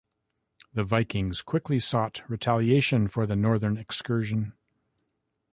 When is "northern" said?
3.35-3.77